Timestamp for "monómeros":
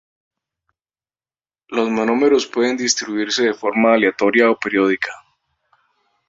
1.91-2.47